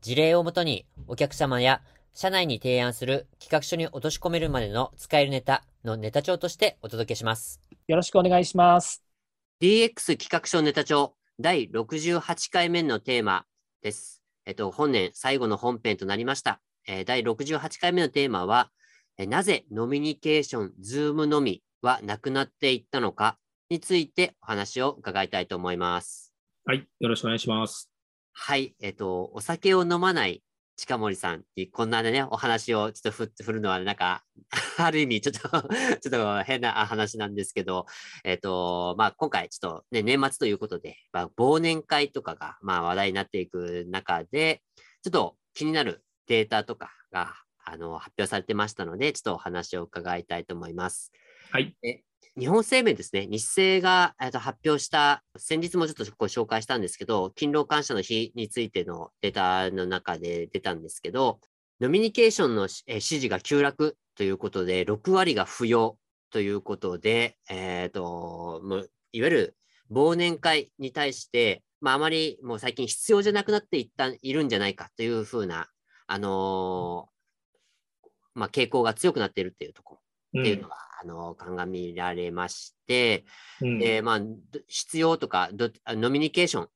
[0.00, 1.82] 事例をもとにお客様や
[2.14, 7.60] 社内に提案する企画書に落とし込めるまでの使えるネタのネタ帳としてお届けします。
[7.86, 9.02] よろしくお願いします
[9.60, 13.44] DX 企画書ネタ帳第68回目のテーマ
[13.82, 14.22] です。
[14.46, 16.60] えっと、本年最後の本編となりました。
[16.86, 18.70] えー第68回目のテーマは、
[19.16, 23.38] えーなぜノミニケーション、 Zoom 飲みはなくなっていったのか
[23.70, 26.34] についてお話を伺いたいと思います。
[26.64, 27.97] はい、よろしくお願いします。
[28.40, 30.42] はい、えっと、お酒を飲まない
[30.76, 34.22] 近森さんにこんなね、お話をちょっと振って振るのは、なんか、
[34.78, 35.48] ある意味、ちょっと、
[36.00, 37.84] ちょっと変な話なんですけど、
[38.24, 44.62] えっと、まあ、今回、ちょっとね、年末ということで、まあ、忘年会とかが、まあ、話題になっていく中で、
[45.02, 51.12] ちょっと気になるデータとかが、あの、発表されてましたので、ちょっとお話を伺いたいと思います。
[51.50, 51.76] はい、
[52.38, 61.40] 日本生命ですね、日清が、発表した、先日もちょっとご紹介したんですけど、勤労感謝の日についてのデータの中で出たんですけど、
[61.80, 65.98] ノミニケーションのしえ支持が急落ということで、6割が不要
[66.30, 69.56] ということで、えっ、と、もういわゆる
[69.90, 75.68] 忘年会に対して、まあ、あまりもう最近必要じゃなくなっていったいるんじゃないかというふうな、
[76.06, 77.18] あのー
[78.34, 80.00] まあ、傾向が強くなっているっていうところ。
[80.36, 83.24] っていうのが、あの鑑みられまして、
[83.60, 83.78] うん。
[83.78, 84.28] でまあ、ど
[84.66, 86.68] 必要とかどあノミニケーション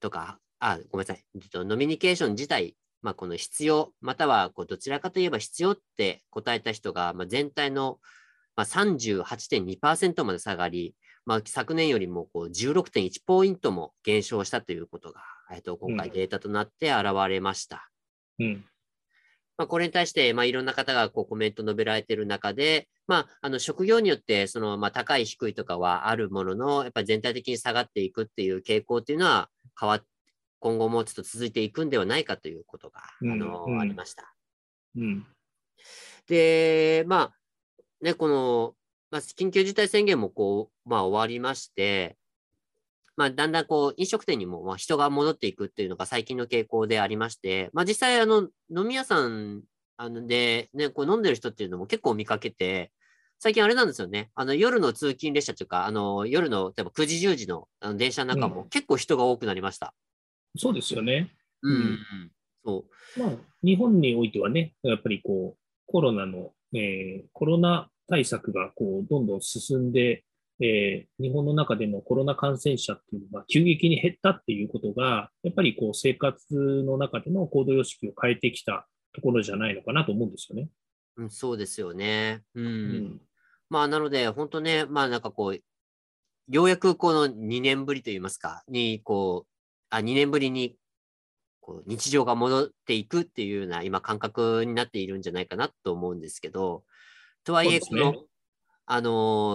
[0.00, 7.98] とか、あごめんなさい、えっとノミニケーション自体、まあ、この必要、またはこうどちらかといえば必要って答えた人が、まあ、全体の、
[8.56, 16.14] まあ、38.2%まで下がり、まあ、昨年よりもこう16.1ポイントも減少したということが、えっと、今回うん。
[16.14, 17.90] データとなって現れました。
[18.38, 18.64] うん、
[19.60, 30.02] まあ、これに対して、まあ、いろんな方がこうコメント述べられている中で、まあ、あの職業によってその、まあ、高い、低いとかはあるものの、やっぱり全体的に下がっていくっていう傾向っていうのは変わっ
[30.60, 34.34] 今後もちょっと続いていくんではないかということが、うんあのうんありました。
[34.96, 35.26] うん、
[36.26, 37.34] で、まあ、
[38.02, 38.74] ね、この、
[39.10, 42.16] まあ、緊急事態宣言もこう、まあ、終わりまして、
[43.20, 49.62] まあ、だんだんこう、飲食店にも、まあ、人が戻っていくっていうのが最近の傾向でありまして、まあ、実際、あの、飲み屋さん
[49.98, 52.90] あので、ね、こう飲んでる人っていうのも結構見かけて、
[53.38, 54.30] 最近あれなんですよね。
[54.34, 59.92] あの、夜の通勤列車というか、あの、夜の、例えば9時、10時のあの電車の中も結構人が多くなりました。
[60.56, 61.30] そうですよね。
[61.60, 62.32] うん、うんうん。
[62.64, 62.84] そ
[63.18, 63.20] う。
[63.20, 63.32] まあ、
[63.62, 70.24] 日本においてはね、やっぱりこう、コロナの、えーコロナ対策がこう、どんどん進んで、
[70.60, 80.68] えー日本の中でのコロナ感染者っていうのが急激に減ったっていうことが、やっぱりこう、生活の中での行動様式を変えてきたところじゃないのかなと思うんですよね。
[81.16, 82.42] うん、そうですよね。
[82.54, 83.20] うんうん、
[83.68, 85.60] まあ、なので、本当ね、まあ、なんかこう、
[86.48, 89.50] ようやくこの2年ぶりといいますか、に、こう、
[89.90, 90.76] あ、2年ぶりに、
[91.60, 96.84] こう、日常が戻っていくっていうような、今、感覚になっているんじゃないかなと思うんですけど、
[97.44, 98.24] とはいえ、こそうですねの、
[98.86, 99.10] あの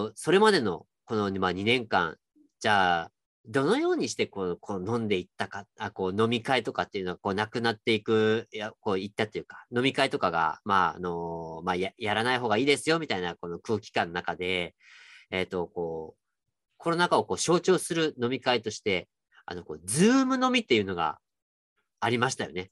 [0.10, 2.18] ーそれまでの、この、まあ、2年間、
[2.60, 3.12] じゃあ、
[3.48, 14.76] どのようにしてこうこう飲んでいったか、あこう飲み会とかっていうのはこうなくなっていく、いやこういったっていうか、飲み会とかが、まああのまあや、やらない方がいいですよみたいなこの空気感の中で、
[15.32, 16.20] えっ、と、こう、
[16.78, 19.08] コロナ禍をこう象徴する飲み会として、
[19.46, 21.20] あの、こう、 Zoom 飲みっていうのが
[22.00, 22.72] ありましたよね。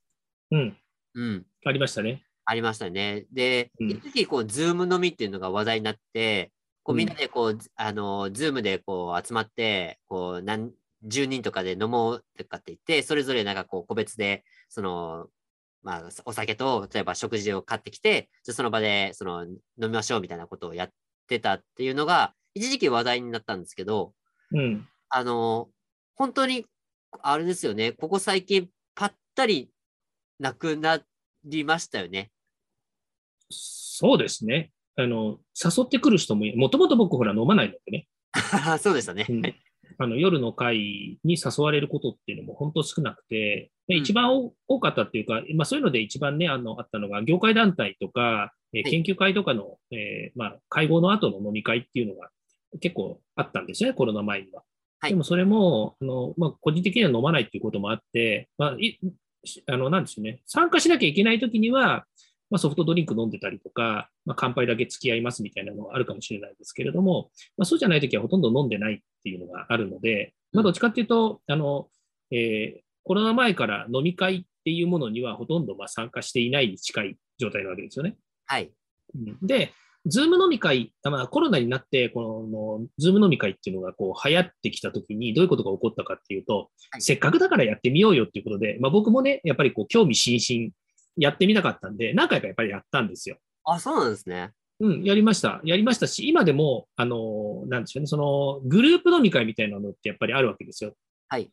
[0.51, 0.77] うん、
[1.15, 1.45] うん。
[1.65, 2.23] ありましたね。
[2.45, 3.25] ありましたね。
[3.31, 6.51] で、うん一時こう、 Zoom 飲みっていうのが話題になって、
[6.83, 10.71] こううんみんなでこう、あの、ズームでこう集まって、こう、何、
[11.05, 15.27] 10人とかで飲もうとかって言って、それぞれなんかこう、個別で、その、
[15.81, 20.89] まあ、お酒と、例えば食事を買ってきて、じゃあその場で、その、飲みましょうみたいなことをやっ
[21.27, 24.13] てたっていうのが、一時期話題になったんですけど、
[24.51, 25.69] うん、あの、
[26.15, 26.65] 本当に、
[27.21, 29.69] あれですよね、ここ最近、ぱったり
[30.39, 31.01] なくな
[31.43, 32.31] りましたよね。
[33.49, 34.71] そうですね。
[34.95, 38.07] あの、誘ってくる人も、もともと僕ほら飲まないのでね。
[38.79, 39.25] そうでしたね。
[39.29, 39.41] うん
[39.99, 52.31] あの夜の会に誘われることっていうのも本当少なくて、でうん一番多多かったっていうか、まあ、そういうので一番ね、あのあったのが、業界団体とか、えーはい研究会とかの、えーまあ、会合の後の飲み会っていうのが
[52.79, 54.63] 結構あったんですよね、コロナ前には。
[54.99, 58.97] はいでもそれも、あのまあ、個人的には飲まないっていうこともあって、まあ、い
[59.45, 62.05] しあの、なんでしょうね、参加しなきゃいけないときには、
[62.53, 71.87] まあ、ソフトドリンク飲んでたりとか、まあ、乾杯だけ付き合いますみたいなのがあるかもしれないですけれども、まあ、そうじゃないときはほとんど飲んでないっていうのがあるので、まあ、どっちかっていうと、あの、
[72.31, 78.15] えーコロナ前から飲み会っていうものにはほとんどまあ参加していないに近い状態なわけですよね。
[78.45, 78.71] はい。
[79.15, 79.73] うんで、
[80.05, 82.47] Zoom 飲み会、あまあ、コロナになって、こ
[82.81, 90.71] の、 Zoom 飲み会っていうのがこう流行ってきたときに、どういうことが起こったかっていうと、はいせっかくだからやってみようよっていうことで、まあ、僕もね、やっぱりこう興味津々
[91.17, 93.37] やってみたかったんで、何回かやっぱりやったんですよ。
[93.65, 94.51] あ、そうなんですね。
[94.79, 95.61] うん、やりました。
[95.63, 100.93] やりましたし、今でも、あの、なんでしょうね、その、グループ飲み会みたいなのってやっぱりあるわけですよ。
[101.27, 101.49] はい。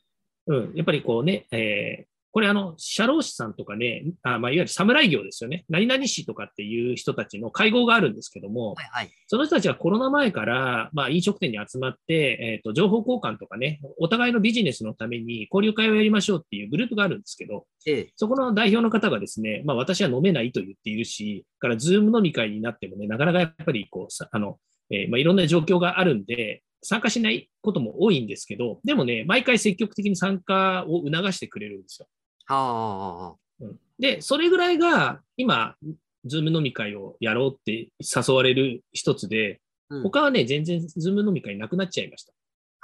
[0.46, 5.64] うん、やっぱりこうね、えーこれあの、社労士さんとかね、あまあ、いわゆる士業ですよね。
[5.68, 9.10] 何々士とかっていう人たちの会合があるんですけども、はいはい。
[9.26, 18.12] その人たちはコロナ前から、まあ、飲食店に集まって、えっ、と、情報交換とかね、お互いのビジネスのために交流会をやりましょうっていうグループがあるんですけど、ええ。
[18.14, 24.58] そこの代表の方がですね、まあ私は飲めないと言っているし、から Zoom 飲み会になってもね、なかなかやっぱりこう、さあの、
[24.90, 32.08] えーまあいろんな状況があるんで、参加しないことも多いんですけど、でもね、毎回積極的に参加を促してくれるんですよ。
[32.54, 33.36] はあ。
[33.60, 35.76] うんで、それぐらいが今、
[36.24, 39.60] Zoom 飲み会をやろうって誘われる一つで、
[39.90, 42.32] うん他はね、全然 Zoom 飲み会なくなっちゃいました。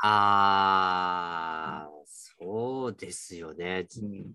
[0.03, 3.87] ああ、そうですよね。
[4.03, 4.35] うん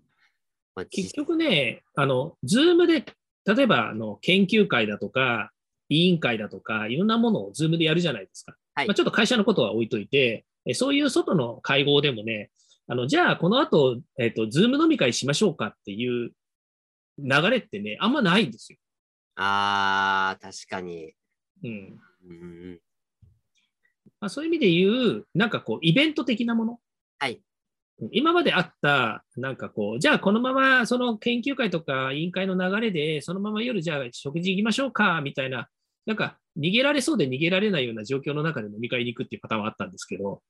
[0.74, 3.06] まあ、結局ね、あの、 Zoom で、
[3.46, 5.52] 例えば、あの、研究会だとか、
[5.90, 8.56] 委員会だとか、いろんなものをズームでやるじゃないですか。
[8.74, 12.50] はいまあ、ちょっと会社のことは置いといて、えそういう外の会合でもね、
[12.88, 16.32] あの、じゃあ、この後、えっ、と、ズーム飲み会しましょうかっていう
[17.18, 18.80] 流れってね、あんまないんですよ。
[19.36, 21.14] ああ、確かに。
[21.64, 22.00] うん。
[22.28, 22.80] うん、
[24.20, 26.80] まあ、そういう意味で言う、なんかこう、イベント的なもの。
[27.20, 27.42] はい。
[28.12, 35.70] 今まであった、なんかこう、じゃあこのままその研究会とか委員会の流れで、そのまま夜じゃあ食事行きましょうか、みたいな、
[36.08, 40.42] なんか逃げられそうで逃げられないような状況の中で飲み会に行くっていうパターンはあったんですけど、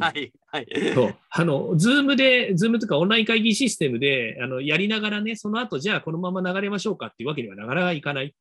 [0.00, 0.32] はい。
[0.46, 0.66] はい。
[0.94, 8.34] そうあの、ズームで、ズームとかオンライン会議システムで、あの、やりながらね、その後じゃあこのまま流れましょうかっていうわけにはなかなかいかない。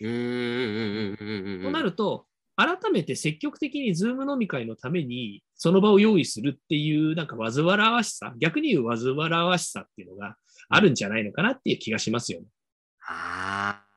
[0.00, 1.60] うん。
[1.62, 2.26] となると、
[2.56, 10.34] 改めて積極的にズーム飲み会のためにその場を用意するっていう、なんか煩わしさ、逆に言う煩わしさっていうのが
[10.68, 12.46] あるんじゃないのかなっていう気がしますよね。
[13.06, 13.87] ああ、確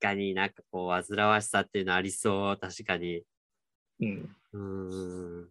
[0.00, 2.56] かになんかこう、煩わしさっていうのありそう。
[2.58, 3.22] 確かに。
[4.00, 4.36] うん。
[4.52, 5.48] うーん。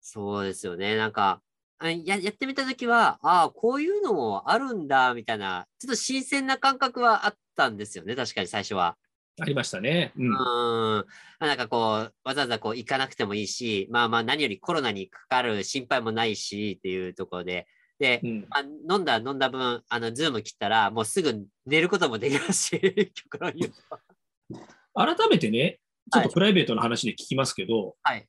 [0.00, 0.96] そうですよね。
[0.96, 1.42] なんか、
[1.78, 8.14] あややってみたときは、ああ、こういうのもあるんだ、みたいな、ちょっと新鮮な感覚はあったんですよね。
[8.16, 8.96] 確かに最初は。
[9.40, 10.12] ありましたね。
[10.16, 10.22] う。
[10.22, 11.06] うんん。
[11.40, 17.66] なんかこう、わざわざこう行かなくてもいいし、まあまあ何よりコロナにかかる心配もないしっていうところで、
[18.00, 22.80] でう、ん、まあ、飲んだ飲んだ分、あの、ズーム切ったら、もうすぐ寝ることもできますし、
[23.14, 24.58] 極論言うと。
[24.94, 25.80] 改めてね、
[26.10, 28.26] ちょっとプライベートな話で聞きますけど、はい。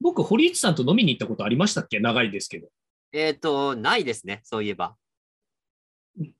[0.00, 1.98] 僕、堀内さんと飲みに行ったことありましたっけ？
[1.98, 2.68] 長いですけど。
[3.12, 4.96] えっ、と、ないですね、そういえば。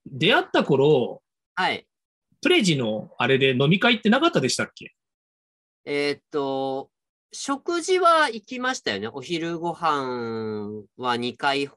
[0.07, 1.21] 出会った頃、
[1.57, 1.85] はい。
[2.41, 4.95] プレジのあれで飲み会ってなかったでしたっけ？
[5.85, 6.93] えっ、と、
[7.33, 9.09] 食事は行きましたよね。
[9.09, 11.69] お昼ご飯は2回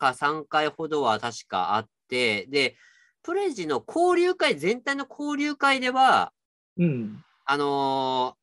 [0.00, 2.76] か3回ほどは確かあって、で、
[3.22, 6.32] プレジの交流会、全体の交流会では、
[6.76, 7.24] うん。
[7.44, 8.40] あのー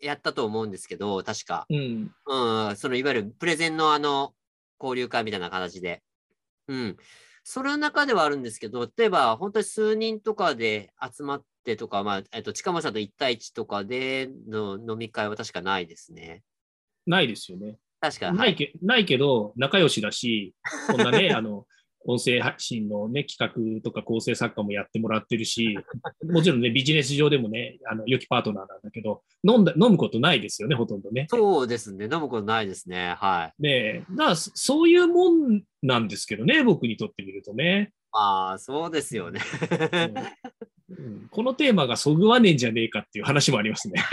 [0.00, 1.66] やったと思うんですけど、確か。
[1.70, 2.12] うん。
[2.26, 4.34] うん、そのいわゆるプレゼンのあの、
[4.80, 6.02] 交流会みたいな形で。
[6.68, 6.96] うん。
[7.44, 16.44] それの中ではあるんですけど、例えば本当に数人とかで集まってとか、まあ、えっと、近森さんと1対1とかでの飲み会は確かないですね。
[17.06, 17.78] ないですよね。
[18.02, 20.56] 確か、ないけないけど、仲良しだし、
[20.88, 21.66] こんなね、 あの、
[22.04, 23.38] 音声発信のね、企
[23.78, 25.78] 画とか構成作家もやってもらってるし、
[26.28, 31.28] もちろんね、ビジネス上でもね、あの、良きパートナーなんだけど、飲んだ、飲むことないですよね、ほとんどね。
[31.30, 32.06] そうですね。
[32.06, 33.14] 飲むことないですね。
[33.18, 33.62] はい。
[33.62, 37.92] ねだから、そそういうもんなんですけどね、僕にとってみるとね。
[38.10, 39.40] まあ、そうですよね。
[40.98, 44.04] うんこのテーマがそぐわねえんじゃねえかっていう話もありますね。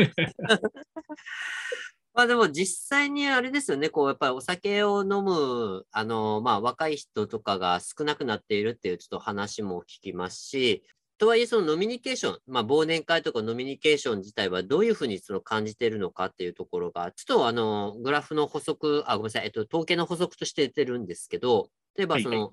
[2.20, 10.84] まあでも実際にあれですよね、こうやっぱりお酒を飲む、あの、まあ若い人とかが少なくなっているっていうちょっと話も聞きますし、
[11.18, 22.52] とはいえそのノミニケーション、まあ忘年会とかノミニケーション自体はどういうふうにその感じているのかっていうところが、ちょっとあの、グラフの補足、あ、ごめんなさい、えっと、統計の補足として出てるんですけど、例えばその、はい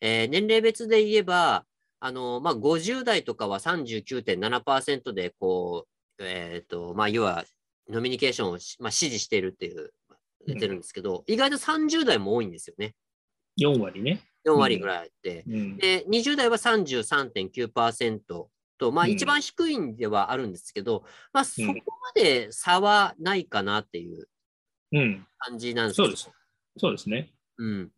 [0.00, 1.64] えー年齢別で言えば、
[2.00, 5.86] あの、まあ50代とかは39.7%でこ
[6.18, 7.44] う、えっ、と、まあ要は
[7.88, 9.92] ノミニケーションをし、まあ、支持しているっていう、
[10.46, 12.94] 出てるんですけど、意外と30代も多いんですよね。
[13.58, 14.20] 4割ね。
[14.46, 15.76] 4割ぐらいあって、うん。
[15.78, 18.20] で、20代は33.9%
[18.78, 24.28] と、まあうん一番低いんではあるんですけど、まあそうんこまで差はないかなっていう
[24.92, 25.26] うん。
[25.38, 26.30] 感じなんですけどそうです。
[26.76, 27.32] そうですね。
[27.58, 27.90] うん。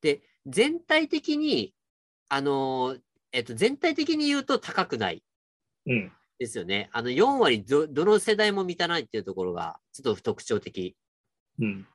[0.00, 1.74] で、全体的に、
[2.28, 3.00] あのー
[3.32, 5.22] えっと、全体的に言うと高くない
[5.86, 6.12] うん。
[6.42, 6.90] ですよね。
[6.92, 10.96] あの、4割ど、どの世代も満たないっていうところが、ちょっと特徴的
[11.60, 11.86] うん。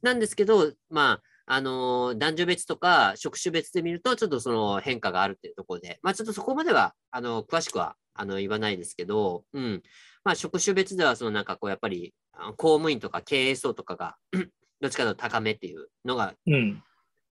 [0.00, 9.82] なんですけど、まあ、あのー男女別とか職種別で見ると、ちょっとその変化があるっていうところで、まあ、ちょっとそこまでは、あの、詳しくは、あの、言わないですけど、うん。
[10.24, 12.14] まあ、職種別では、そのなんかこう、やっぱり、
[12.56, 14.16] 公務員とか経営層とかが、
[14.80, 16.82] どっちかというと高めっていうのがうん。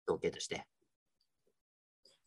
[0.07, 0.67] 統計として。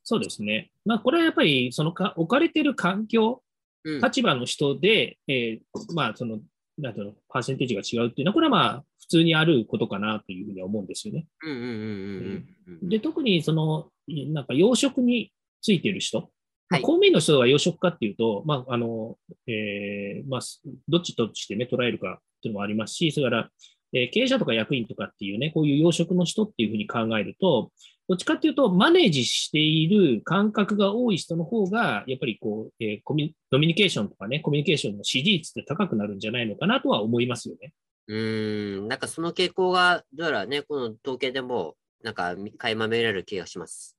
[0.03, 0.71] そうですね。
[0.85, 3.42] まあ、これはやっぱり、そのか置かれてる環境、うん。
[3.83, 6.39] 立場の人で、えーまあ、その、
[6.77, 11.27] なんていうの、パーセンテージが違うっていうのは、これはまあ、普通にあることかなというふうには思うんですよね。
[11.43, 12.89] うんうんうんうんうんうん。
[12.89, 16.29] で、特にその、いなんか養殖についてる人、まあ、
[16.75, 23.49] はい公務員の人が養殖かっていうと、まあ、あの、えーまあ、すどっちとしてね、捉えるかっていうのもありますし、それから、
[23.93, 27.71] えー経営者とか役員とかっていうね、こういう養殖の人っていうふうに考えると、
[28.09, 37.73] どっちかっていうと、マネージしている感覚が多い人の方が、やっぱりこう、えーコミュニケーションとかね、コミュニケーションの支持率って高くなるんじゃないのかなとは思いますよね。
[38.07, 43.97] うーん、なんかその傾向が、どうやらね、この統計でも、なんか、垣間見られる気がします。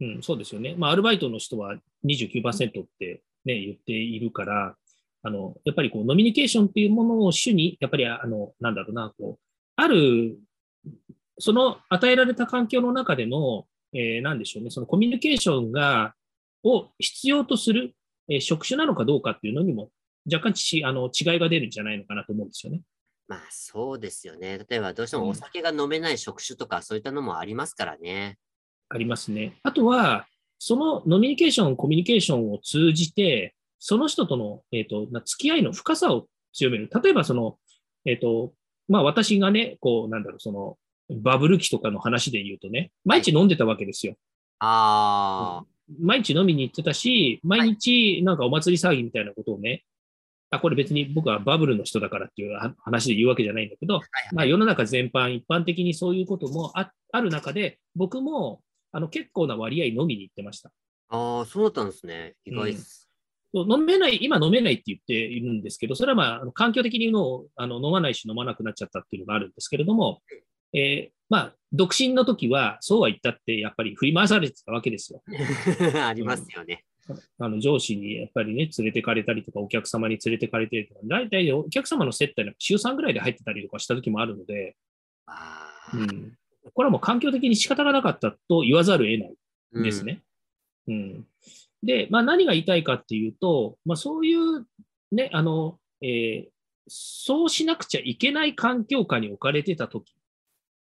[0.00, 0.74] うん、そうですよね。
[0.76, 4.76] まあ、アルバイトの人は29%ってね、言っているから、
[5.22, 9.42] あの、やっぱりこう、ノミニケーションっていうものを主に、やっぱり、あの、なんだろうな、こう、
[9.76, 10.38] ある、
[11.38, 16.14] その与えられた環境の中での、えーなんでしょうね、そのコミュニケーションが、
[16.62, 17.94] を必要とする、
[18.28, 19.90] えー職種なのかどうかっていうのにも、
[20.32, 22.80] 若干ちあの違いが出るんじゃないのかなと思うんですよね。
[23.26, 24.58] まあ、そうですよね。
[24.68, 28.36] 例えば、どうしてもうんお酒が飲めない職種とか、そういったのもありますからね。
[28.88, 29.58] ありますね。
[29.62, 30.26] あとは、
[30.58, 36.88] そのノミニケーション、コミュニケーションを通じて、その人との、えっ、と、な付き合いの深さを強める。
[37.02, 37.58] 例えば、その、
[38.04, 38.52] えっ、と、
[38.88, 40.78] まあ私がね、こう、なんだろう、その、
[41.10, 44.14] バブル期とかの話で言うとね、毎日飲んでたわけですよ。
[44.58, 45.66] ああ、
[46.00, 49.84] 毎日飲みに行ってたし、毎日なんかお祭り騒ぎみたいなことをね、
[50.50, 54.00] あ、これ別に僕はバブルの人だからっていうは話で言うわけじゃないんだけど、
[54.32, 58.60] まあ世の中全般、一般的にそういうこともあある中で、僕も
[58.92, 60.70] あの結構な割合飲みに行ってました。
[61.10, 62.34] ああ、そうだったんですね。
[62.44, 63.10] 意外です。
[63.52, 70.22] そう飲めない、今飲めないって言っているんですけど、それはまあ、環境的にのあの飲まないし飲まなくなっちゃったっていうのがあるんですけれども、
[70.74, 75.22] えーまあ、独身の時は、そうは言ったって、やっぱり振り回されてたわけですよ。
[76.06, 76.84] ありますよね。
[77.38, 84.76] あの上司にやっぱりね、連れてかれたりとか、お客様に連れてかれてるとか、大体お客様の接待なんか週3ぐらいで入ってたりとかした時もあるので、
[85.26, 86.38] ああ、うん、
[86.72, 89.34] これはもう環境的に仕方がなかったと言わざるを得ない。
[89.72, 90.04] うんです。
[90.04, 90.22] ね。
[90.88, 91.26] うん。
[91.82, 94.66] で、まあ何が言いたいかっていうと、まあそういう
[95.12, 96.54] ね、あの、えー
[96.86, 100.14] そうしなくちゃいけない環境下に置かれてたとき。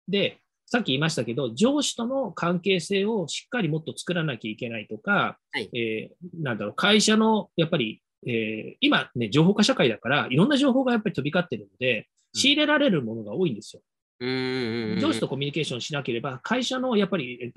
[0.07, 13.81] で、さっき言いましたけど、上司との関係性をしっかりもっと作らなきゃいけないとか、はいえーなんだろう、会社の、やっぱり、えー今ね、情報化社会だから、いろんな情報がやっぱり飛び交ってるので、仕入れられるものが多いんですよ。
[14.21, 17.51] 上司とコミュニケーションしなければ、会社のやっぱり、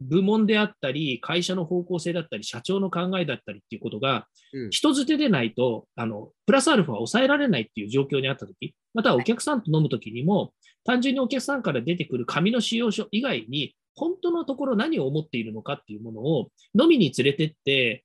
[0.00, 4.70] 部門であったり、会社の方向性だったり、社長の考えだったりっていうことが、うん。
[4.70, 10.52] 人づてでないと、あの、プラスアルファを抑えられないっていう状況にあったとき、またはお客さんと飲むときにも、
[10.84, 18.04] 単純にお客さんから出てくる紙の使用書以外に、本当のところ何を思っているのかっていうものを飲みに連れてって、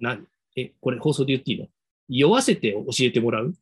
[0.00, 1.66] 何え、これ放送で言っていいの？
[2.08, 3.50] 酔わせて教えてもらう？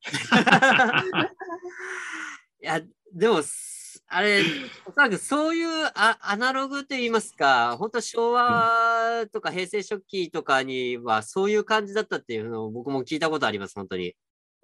[2.62, 2.80] いや、
[3.12, 4.42] でも、すあれ、
[4.87, 14.14] おそらくそういうアアナログといいますか、本当昭和とか平成初期とかにはそういう感じだったっていうのを僕も聞いたことあります、本当に。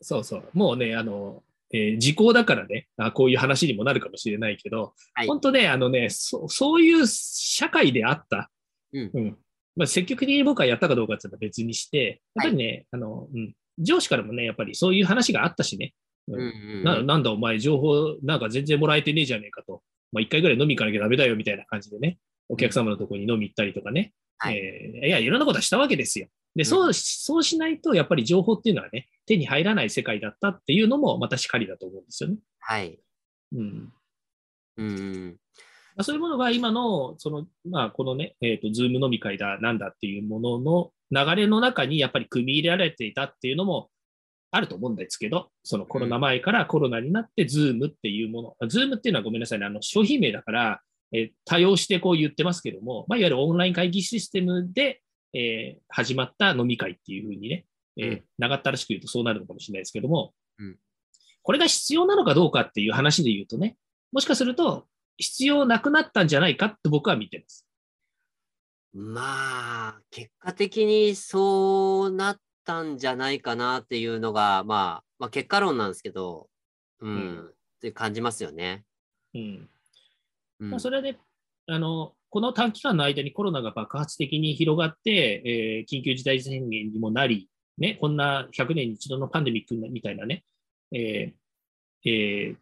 [0.00, 0.48] そうそう。
[0.52, 2.88] もうね、あの、えー時効だからね。
[2.96, 5.26] あ、こういう話にもなるかもしれないけど、はい。
[5.26, 8.50] 本当ね、あのねそ、そういう社会であった。
[8.92, 9.36] うん。
[9.76, 15.94] まあ、積極的に僕はやったかどうかっていうのは別にして、やっぱりね、あの、うん、上司からもね、やっぱりそういう話があったしね、
[16.36, 19.82] うんうんうんななんだお前情報なんか全然もらえてねえじゃねえかと。
[20.12, 22.18] まあ、一回ぐらい飲み行かなきゃダメだよみたいな感じでね、
[22.48, 26.28] お客様のところに飲み行ったりとかね、はいえーいや、いろんなことはしたわけですよ。
[26.54, 32.36] で、そう、そうしないと、やっぱり情報っていうのはね、手に入らない世界だったっていうのも、またしかりだと思うんですよね。
[32.60, 32.98] はい。
[33.54, 33.92] うん。
[34.78, 35.36] うんうん。
[35.96, 43.90] まあ、そういうものが今の、その、まあ、このね、えっ、と、ズーム飲み会だ、なんだっていうものの流れの中に、やっぱり組み入れられていたっていうのも
[44.50, 50.80] あると思うんですけど、そのコロナ前からコロナになって、ズームっていうもの、ズームっていうのはごめんなさいね、あの、商品名だから、
[51.12, 55.02] えー多用してこう言ってますけども、まあ、いわゆるオンライン会議システムで、
[55.34, 58.24] えー始まった飲み会っていうふうにね、えーうん。
[58.38, 60.76] 長ったらしく言うとそうなるのかもしれないですけども、うん。
[61.42, 63.76] これが必要なのかどうかっていう話で言うとね、
[64.12, 64.86] もしかすると
[65.16, 67.66] 必要なくなったんじゃないかって僕は見てます。
[68.94, 76.48] まあ、結果的にそうなったんじゃないかなっていうのが、まあ、まあ結果論なんですけど、
[77.00, 78.84] うん、うんって感じますよね。
[79.34, 79.68] うん
[80.60, 81.16] うんまあ、それはね、
[81.66, 87.48] あの、この短期間の間にコロナが爆発的に広がって、えー緊急事態宣言にもなり、
[87.78, 90.44] ね、こんな100年に一度のパンデミックみたいなね、
[90.92, 92.56] えーえー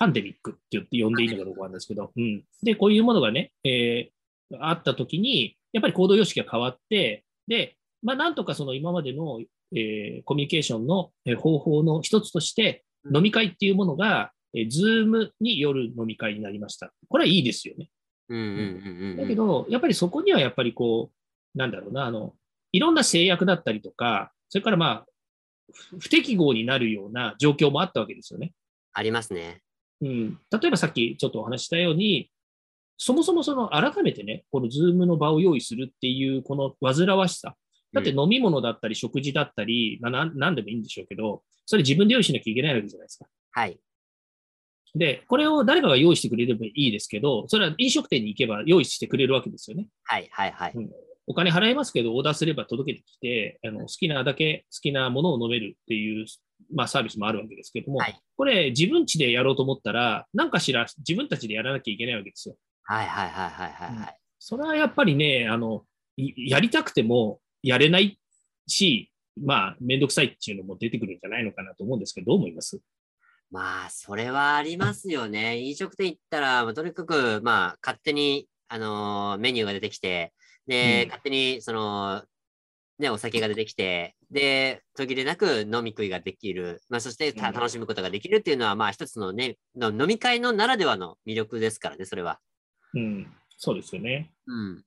[0.00, 2.44] パンデミックって言って呼んでいいのかどうかないですけど、うん。
[2.62, 9.40] で、こういうものがね、えーあったときに、やっぱり行動様式が変わって、で、まあ、なんとかその今までの、
[9.74, 16.92] えーコミュニケーションのえー方法の一つとして、うん飲み会っていうものが、えー、ズームによる飲み会になりました。
[17.08, 17.88] これはいいですよね。
[18.28, 19.16] うんうんうんうんうん。
[19.16, 21.10] だけど、やっぱりそこにはやっぱりこ
[21.54, 22.34] う、なんだろうな、あの、
[22.72, 25.06] いろんな制約だったりとか、それからまあ、
[25.72, 28.52] 不不適合になるような状況もあったわけですよね。
[28.92, 29.62] ありますね。
[30.00, 30.38] うん。
[30.50, 32.30] 例えばさっきちょっとお話ししたように、
[32.96, 37.54] そもそもその改めてね、このズームの場を用意するっていうこの煩わしさ。
[37.92, 43.26] だってうん飲み物だったり食事だったり、まあなんなんでもいいんでしょうけど、それ自分で用意しなきゃいけないわけじゃないですか。
[43.52, 43.78] はい。
[44.94, 49.88] で、これを誰かが用意してくれればいいですけど、それは飲食店に行けば用意してくれるわけですよね。
[50.04, 50.72] はいはいはい。
[50.74, 50.90] うん
[51.30, 56.24] お金払いますけど、オーダーすれば届けてきて、あの好きなだけ好きなものを飲めるっていう、
[56.74, 62.54] まあ、サービスもあるわけですけども、はいこれ自分家でやろうと思ったら、何かしら自分たちでやらなきゃいけないわけですよ。
[62.84, 64.18] はいはいはいはいはいはい。
[64.38, 65.84] それはやっぱりね、あの、
[66.16, 68.18] いやりたくてもやれない
[68.66, 72.80] し、まあ、めんどくさいっていうのも出てくるんじゃないのかなと思うんですけど、どう思います？
[73.50, 75.58] まあ、それはありますよね。
[75.58, 80.32] 飲食店行ったら、まあとにかく、まあ、勝手に、あのーメニューが出てきて、
[80.66, 82.22] で、うん勝手に、その、
[82.98, 86.82] ね、お酒が出てきて、で、途切れなく飲み食いができる。
[86.88, 92.40] まあ、そして楽しむことができるっていうのは、まあ、一つのね、の飲み会のならではの魅力ですからね、それは。
[92.94, 94.32] うん、そうですよね。
[94.46, 94.84] うん。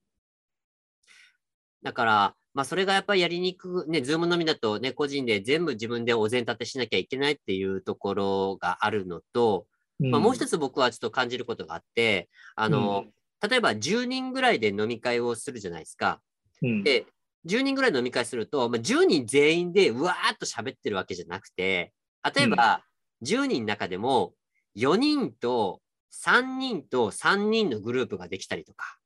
[1.83, 9.65] だから、まあ、それがやっぱりやりにくく、ね、ズームのみだとね、個人で全部自分でお膳立てしなきゃいけないっていうところがあるのと、
[9.99, 13.05] まあ、もう一つ、つ僕はちょっと感じることがあって、あの、
[13.47, 16.21] 例えば10人ぐらいで飲み会をするじゃないですか。
[16.61, 17.05] うん、で、
[17.47, 21.93] 10人ぐらい飲み会すると、まあ、10人全員でうわーっと喋ってるわけじゃなくて、
[22.35, 22.83] 例えば、
[23.23, 24.33] 10人の中でも
[24.75, 25.81] 4人と
[26.13, 28.97] 3人と3人のグループができたりとか、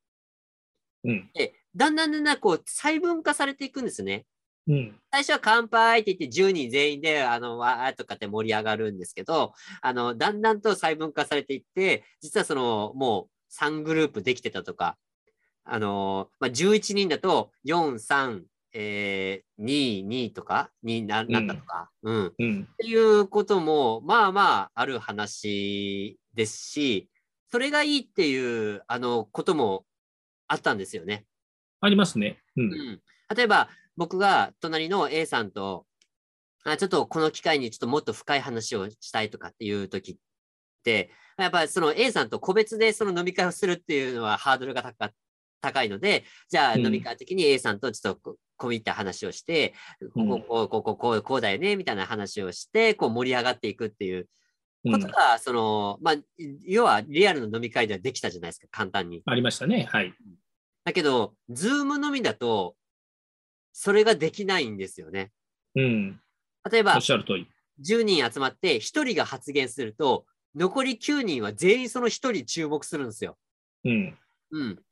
[1.04, 4.26] うん、で、だんだんだんだんこう細分化されていくんですね。
[4.68, 14.98] うん、最初は乾杯って言って10人全員で、あの、わーとかって盛り上がるんですけど、あの、だんだんと細分化されていって、実はその、もう3グループできてたとか、
[15.66, 18.42] あの、まあ、11人だと4、3、
[18.74, 22.28] えー、2、2とかにななったとか、うん。
[22.28, 27.10] っうん、ていうことも、まあまあある話ですし、
[27.52, 29.86] それがいいっていう、あの、ことも
[30.48, 31.26] あったんですよね。
[31.82, 32.40] ありますね。
[32.56, 33.02] うん、うん、
[33.36, 35.86] 例えば、僕が隣の A さんと、
[36.64, 40.16] あちょっとこの機会にちょっともっと深い話をしたいとかっていう時っ
[40.84, 45.12] て、やっぱりその A さんと個別でその飲み会をするっていうのはハードルが高
[45.62, 49.74] 高いので、じゃあうん飲み会的に A さんとちょっとこ込み入った話をして、
[50.16, 54.28] うんここ、こう、こう、こう、こうだよね、みたいな話をして、こう盛り上がっていくっていう
[54.86, 56.16] うんことが、その、まあ、
[56.66, 59.22] 要はリアルの飲み会ではできたじゃないですか、簡単に。
[59.26, 59.88] ありましたね。
[59.92, 60.14] はい。
[60.86, 62.76] だけど、ズームのみだと、
[63.74, 65.32] それができないんですよね。
[65.76, 66.22] うん、
[66.72, 67.48] 例えばおっ、しゃる通り。
[67.84, 73.38] 10人集まって1人が発言すると、残り9人は全員その1人注目するんですよ。
[73.84, 74.18] うん、
[74.52, 74.76] うん。
[74.76, 74.86] だか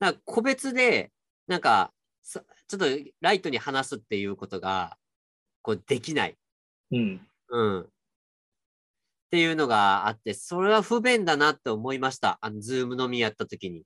[0.00, 1.12] ら個別で、
[1.46, 2.86] なんか、そちょっと
[3.20, 4.98] ライトに話すっていうことが、
[5.62, 6.36] こう、できない。
[6.90, 7.80] うん、うん。
[7.82, 7.86] っ
[9.30, 12.38] ていうのがあって、それは不便だなって思いました。
[12.40, 13.84] あの、ズームのみやったときに。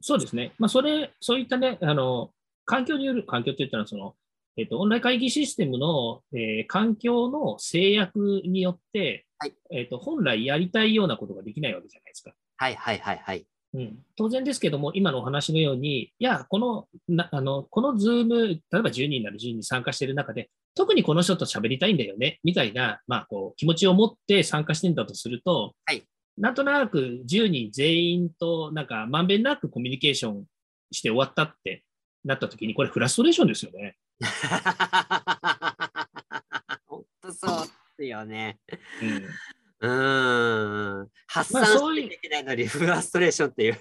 [0.00, 0.52] そうですね。
[0.58, 2.30] まあ、それ、そういったね、あの、
[2.64, 4.14] 環境による、環境って言ったら、その、
[4.56, 12.32] えっ、と、オンライン会議システムの、えー環境の制約によって、はいえっ、と、本来やりたいようなことができないわけじゃないですか。
[12.56, 13.46] はいはいはいはい。
[13.72, 26.02] うん、当然ですけども、今のお話のように、いや、この、なあの、このズーム、例えば10人なら10人参加している中で、特にこの人と喋りたいんだよね、みたいな、まあ、こう、気持ちを持って参加してんだとすると、はい
[26.36, 30.44] なんとなく10人全員と、なんか、まんべんなくコミュニケーション
[30.90, 31.84] して終わったって
[32.24, 33.96] なった時に、これフラストレーションですよね。
[36.86, 38.58] 本当そうですよね。
[39.02, 39.24] うん。
[39.80, 41.08] うーん。
[41.26, 43.78] 発まあ散しなきゃいけないのに、フラストレーションっていう。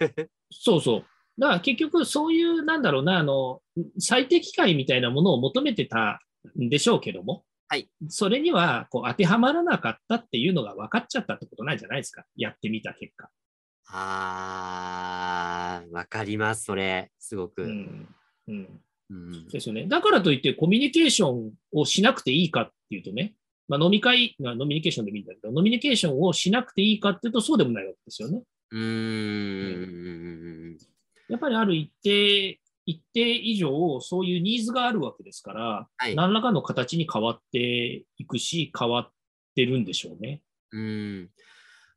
[0.52, 1.06] そうそう。
[1.38, 3.62] だから結局そういう、なんだろうな、あの、
[4.00, 6.22] 最適解みたいなものを求めてた
[6.60, 7.88] んでしょうけども、はい。
[8.08, 12.26] それにはこう当てはまらなかったっていうのが分かっちゃったってことなんじゃないですか。
[12.36, 13.30] やってみた結果。
[13.92, 17.12] あー、わかります、それ。
[17.20, 17.62] すごく。
[17.62, 18.08] うん。
[18.48, 18.82] うん。
[19.12, 19.86] うんですよね。
[19.88, 23.36] だからといってコミュニケーションをしなくていいかっていうとね、
[23.68, 28.42] まあ、飲み会、まあ、飲みニケーションでもいいんだけど、飲みニケーションをしなくていいかっていうとそうでもないわけですよね。
[28.72, 28.80] うー
[30.74, 30.78] ん。
[31.30, 36.16] やっぱりある一定、一定以上そういうニーズがあるわけですから、はい。
[36.16, 39.12] 何らかの形に変わっていくし、変わっ
[39.56, 40.42] てるんでしょうね。
[40.72, 41.30] うん。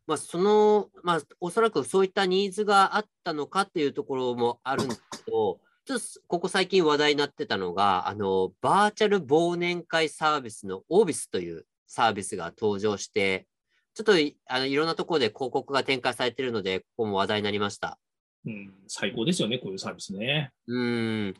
[0.07, 13.46] まあ、その、まあ、おそらくそういったニーズがあったのかっていうところもあるんですけど、ちょっとここ最近話題になってたのが、あの、バーチャル忘年会サービスのオービスというサービスが登場して、
[13.94, 17.98] ちょっといあのいろんなところで広告が展開されているので、ここも話題になりました。
[18.44, 20.52] うん、最高ですよね、こういうサービスね。
[20.66, 21.35] うん。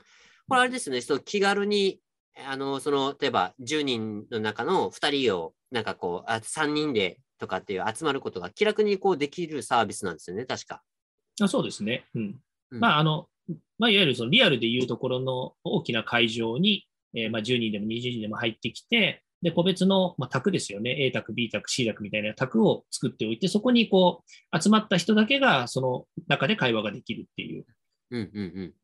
[0.48, 2.00] これあれですよね、そう気軽に、
[2.46, 10.82] あの、その、例えば10人の中の2人を、なんかこう、あ3人でとかっていう集まることが気楽にこうできるサービスなんですよね、確か。
[11.40, 12.06] あそうですね。
[12.14, 12.40] うん。
[12.70, 13.28] うんまあ、あの、
[13.78, 20.96] まあ、いわゆるそのリアルでいうところの大きな会場に、えーまあ、10人でも20人でも入ってきて、で、個別の、まあ、宅ですよね。
[21.05, 27.66] A 宅、B 宅、C 宅みたいな宅を作っておいて、そこにこう、集まった人だけが、その中で会話ができるっていう、
[28.11, 28.74] うんうんうん。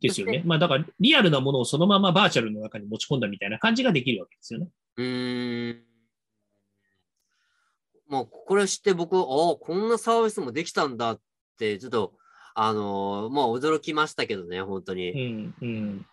[0.00, 0.42] ですよね。
[0.44, 4.68] まあ、だから、リアルなものをそのままバーチャルの中に持ち込んだみたいな感じができるわけですよね。
[4.96, 5.82] うーん。
[8.08, 11.20] もう、これを知って僕、ああ、こんなサービスもできたんだっ
[11.58, 12.12] て、ちょっと、
[12.54, 15.10] あのーまあ、驚きましたけどね、本当に。
[15.10, 16.06] うん、うん。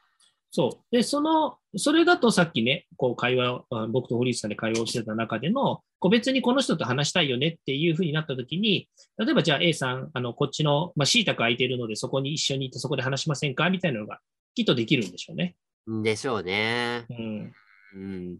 [0.55, 0.95] そう。
[0.95, 8.87] で、その、それだとさっきね、こう会話を、あ僕と堀内さんで会話をしてた中での、個別にこの人と話したいよねっていうふうになったときに、
[9.17, 14.19] 例えばじゃあ A さん、あの、こっちの、まあ、C 宅空いているので、そこに一緒に行ってそこで話しませんかみたいなのが
[14.53, 15.55] きっとできるんでしょうね。
[16.03, 17.07] でしょうね。
[17.09, 17.53] うん。
[17.95, 18.37] うん。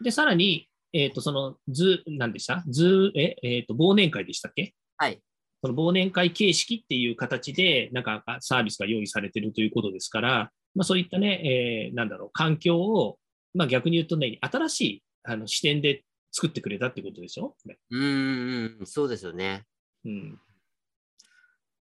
[0.00, 2.62] で、さらに、えっ、と、その図、何でした？
[2.68, 4.74] 図、え、えっ、と、忘年会でしたっけ？
[4.96, 5.20] はい。
[5.60, 13.18] その忘年会形式っていう形で、なんかサービスが用意されているということですから、まあ、そういったね、えーなんだろう、環境を、
[13.54, 19.64] まあ、逆に言うとね、新しいあの視点で作ってくれたってことでしょ、ねうーん、そうですよね。
[20.04, 20.38] うん。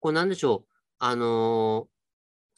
[0.01, 0.73] これなんでしょう？
[0.99, 1.91] あのー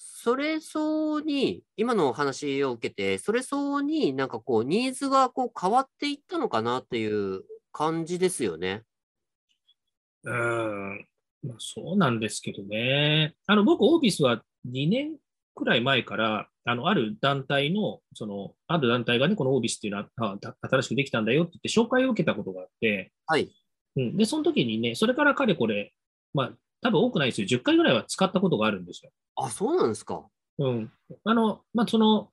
[0.05, 7.07] それ相応に、今のお話を受けて、それ相応になんかこう、ニーズがこう変わっていったのかなってい
[7.37, 8.83] う感じですよね。
[10.25, 11.07] うん。
[11.45, 13.35] まあ、そうなんですけどね。
[13.47, 15.17] あの、僕、オービスは2年
[15.55, 23.51] くらい前から、あの、ある団体の、その、ある団体がね、このオービスっていうのは、新しくできたんだよって言って紹介を受けたことがあって、はい。
[23.97, 24.17] うん。
[24.17, 25.93] で、その時にね、それからかれこれ、
[26.35, 27.47] まあ、多分多くないですよ。
[27.47, 29.11] 10回ぐらいは使ったことがあるんですよ。
[29.37, 30.27] あ、そうなんですか。
[30.59, 30.93] うん。
[31.25, 32.31] あの、まあ、その、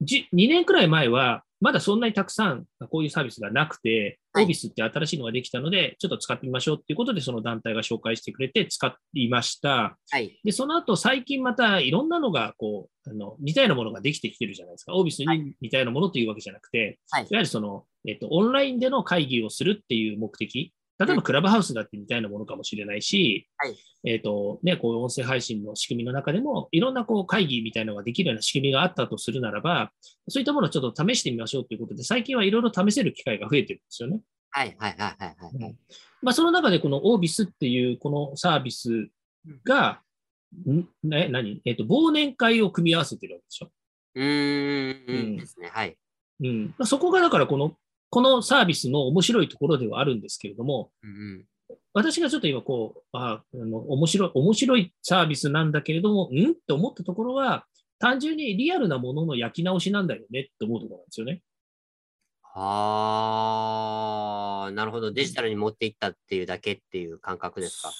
[0.00, 9.98] じ2年くらい前は、まだそんなにたくさんこういうサービスがなくて、はいオービスって新しいのができたので、ちょっと使ってみましょうっていうことで、その団体が紹介してくれて使いました。
[10.10, 10.40] はい。
[10.42, 14.96] で、その後、最近またいろんなのが、こう、あの、似たようなものができてきてるじゃないですか。
[14.96, 20.72] オービスはに似たようなものというわけじゃなくて、はいいわゆるその、えっと、オンラインでの会議をするっていう目的、
[21.06, 23.76] 例えうんばクラブハウスだって似たようなものかもしれないし、はい。
[24.04, 29.92] えっと、ね、こう音声配信の仕組みの中でも、いろんなこう会議みたいなのができるような仕組みがあったとするならば、
[30.28, 34.20] そういったものをちょっと試してみましょうということで、最近はいろいろ試せる機会が増えてるんですよね。
[34.50, 35.36] はい、はい、はい、はい。
[35.38, 35.62] はい。
[35.62, 35.76] はい。
[36.20, 39.08] まあ、その中でこのオービスっていうこのサービス
[39.64, 40.00] が、
[40.68, 40.86] ん？
[41.02, 41.62] ね、何？
[41.64, 43.70] えっ、と、忘年会を組み合わせてるわけでしょ。
[44.14, 45.34] うーうん。
[45.34, 45.70] ん、ですね。
[45.72, 45.96] はい。
[46.44, 46.66] うん。
[46.76, 47.74] まあ、そこがだからこの、
[48.12, 51.46] このサービスの面白いところではあるんですけれども、うん
[51.94, 56.50] 私がちょっと今こう、ああの面白い、面白いサービスなんだけれども、ん？
[56.50, 57.66] って思ったところは、
[57.98, 61.40] 単純にリアルなものの焼き直しなんだよねって思うところなんですよね。
[62.42, 63.04] は
[64.68, 65.12] あ、なるほど。
[65.12, 67.90] デジタルに持っていったっていうだけっていう感覚ですか？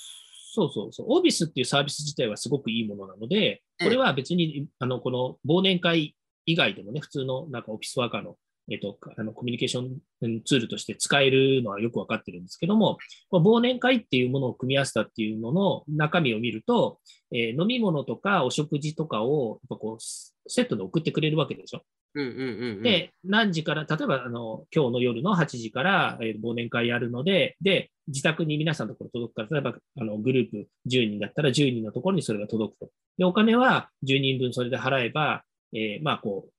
[0.55, 1.07] そうそうそう。
[1.09, 8.37] オービスっていうサービス自体はすごくいいものなので、これは別に、あの、この忘年会以外でもね、普通のなんかオフィスワーカーの、
[8.71, 12.99] えっと、あのコミュニケーションツールとして使えるのはよくわかってるんですけども、
[13.33, 16.99] 忘年会っていうものを組み合わせたっていうのの中身を見ると、
[17.33, 21.83] えー飲み物とかお食事とかをやっぱこうセットで送ってくれるわけでしょ？
[22.15, 22.83] うんうんうんうん。
[22.83, 32.91] で、何時から、例えばあの今日の夜の8時から、えー忘年会やるので、で、自宅に皆さんのところ届くから、例えばあのグループ10人だったら10人のところにそれが届くと。
[33.19, 35.43] で、お金は10人分それで払えば、
[35.75, 36.53] えーまあこう、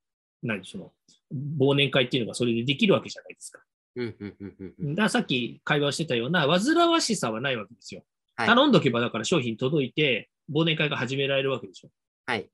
[0.48, 3.62] 何でしょう、忘年会っていうのがそれでできるわけじゃないですか。
[3.96, 8.04] うんうんうんうんうんだからさっき会話をしてたような煩わしさはないわけですよ。
[8.36, 11.90] はい頼んどけばだから商品届いて忘年会が始められるわけでしょ。
[12.26, 12.50] はい。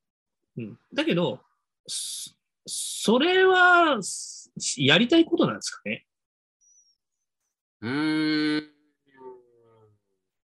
[0.58, 1.40] うん、だけど、
[1.88, 2.32] そ
[2.68, 6.06] それはすやりたいことなんですかね？
[7.82, 8.70] うーん。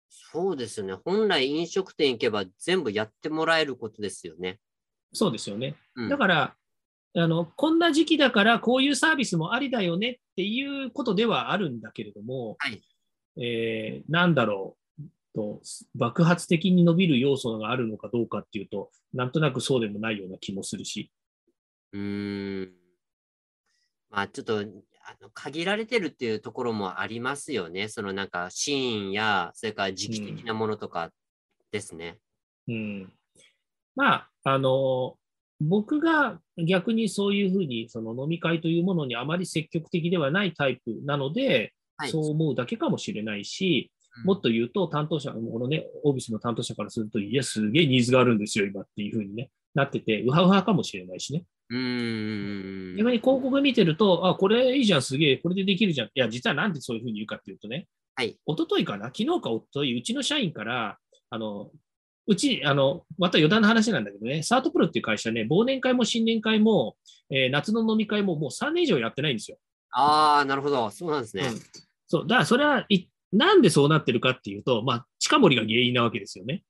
[0.08, 0.94] そうですよね。
[1.04, 4.60] 本来飲食店行けば全部やってもらえることですよね。
[5.12, 5.76] そうですよね。
[5.96, 6.56] うんだから
[7.16, 12.82] あの、こんな時期だからこういうサービスもありだよねっていうことではあるんだけれども、はい
[13.36, 14.84] えーなんだろう
[15.34, 15.60] と、
[15.94, 21.10] 爆発的に伸びる要素があるのかどうかっていうと、なんとなくそうでもないような気もするし。
[21.92, 22.72] うーん。
[24.10, 24.62] まあちょっと、あ
[25.20, 27.88] の限られてるっていうところもありますよね。
[27.88, 31.10] そのなんかシーンや、それから時期的なものとか
[31.70, 32.18] ですね。
[32.68, 33.12] うん、
[33.96, 35.18] まあ、あの、
[35.68, 51.44] 僕が逆にそういうふうにその飲み会というものにあまり積極的ではないタイプなので、はいそう思うだけかもしれないし、うんもっと言うと担当者、このね、オービスの担当者からすると、いや、すげえニーズがあるんですよ、今っていうふうにね、なってて、ウハウハかもしれないしね。
[51.70, 52.96] うーん。
[52.96, 56.06] 逆に広告見てると、あ、これいいじゃん、すげえ、これでできるじゃん。
[56.06, 58.38] いや、実はなんでそういうふうに言うかっていうとね、はい。
[58.46, 60.98] 一昨日かな、昨日か一昨日うちの社員から、
[61.30, 61.72] あの、
[62.26, 66.96] うち、あの、また余談の話なんだけどね、サートプロっていう会社ね、忘年会も新年会も、
[67.30, 69.58] えー夏の飲み会ももう3年以上やってないんですよ。
[69.90, 70.90] ああ、なるほど。
[70.90, 71.46] そうなんですね。
[71.46, 71.60] うん
[72.06, 76.62] そう、だからそれはい、なんでそうなってるかっていうと、まあ、近森が原因なわけですよね。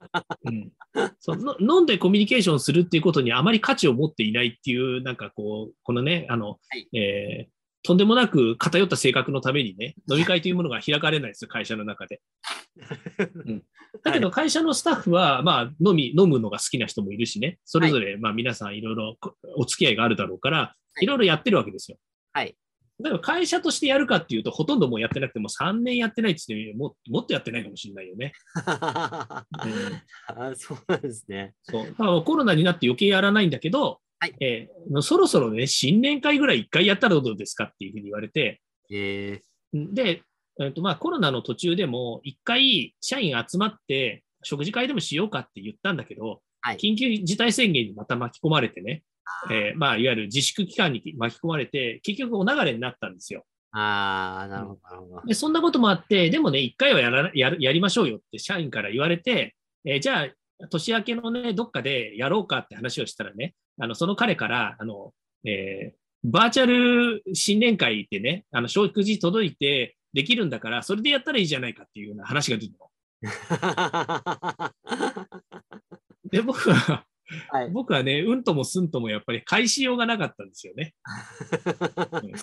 [0.44, 0.72] うん、
[1.18, 7.53] そうの飲んでコミュニケーションするっていうことにあまり価値を持っていないっていう、なんかこう、このね、あの、はいえー
[7.84, 12.20] とんでもなく偏った性格のためにね、飲み会というものが開かれないですよ、会社の中で。
[13.46, 13.62] うん
[14.02, 21.98] だけど会社のスタッフは、まあ、飲み、飲むのが好きな人もいるしね、それぞれ、まあ皆さんいろいろこお付き合いがあるだろうから、いいろいろやってるわけですよ。
[22.32, 22.56] はい。
[23.00, 28.32] だから会社としてやるかっていうと、ほとんどもうやってなくても3年やってないって言ってももっとやってないかもしれないよね。
[28.66, 31.54] あ うんーそうなんですね。
[31.62, 34.34] そうだからコロナになって余計やらないんだけど、はい。
[34.40, 38.60] えーそろそろね、新年会ぐらい1回やったらどうですかっていうふうに言われて、
[38.90, 39.40] え
[39.72, 40.22] で、
[40.60, 46.76] えっとまあ、コロナの途中でも1回社員集まって食事会でもしようかって言ったんだけど、はい。
[46.76, 53.44] 緊急事態宣言にまた巻き込まれてね、ー、えーまあ、いわゆる自粛期間に巻き込まれて、結局お流れになったんですよ。
[53.72, 55.26] ああ、なるほど、なるほど。
[55.26, 60.28] で、そんなこともあって、でもね、一回はやらやるやりましょうよって社員から言われて、えーじゃ
[60.60, 65.12] あ、年明けのね、どっかでやろうかって話をしたらね、あのその彼から、あの、
[65.44, 72.90] えーバーチャル新年会ってね、あの、食事届いてできるんだから、それでやったらいいじゃないかっていうような話が出たの。
[76.30, 77.04] で、僕は、
[77.50, 80.94] はい僕はね、うんともすんともやっぱり返しようがなかったんですよね。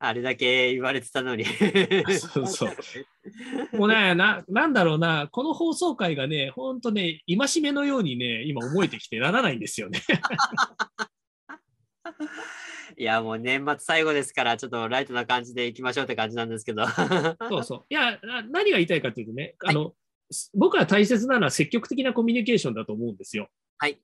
[0.00, 1.44] あれだけ言われてたのに。
[2.18, 10.00] そうそうもうね、な、なんだろうな、この放送回がね、ほんとね、戒めのようにね、今思えてきてならないんですよね。
[12.96, 16.84] いや、もう年末最後ですから、ちょっとライトな感じでいきましょうって感じなんですけど。
[17.48, 17.84] そうそう。
[17.88, 19.94] いや、な何が言いたいかというとね、あの、
[20.54, 23.48] 僕は大切なのは積極的なコミュニケーションだと思うんですよ。
[23.78, 24.00] はい。